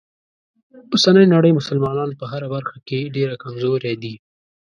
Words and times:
اوسنۍ 0.93 1.25
نړۍ 1.35 1.51
مسلمانان 1.59 2.09
په 2.19 2.25
هره 2.31 2.47
برخه 2.55 2.77
کې 2.87 3.11
ډیره 3.15 3.35
کمزوری 3.43 3.93
دي. 4.03 4.13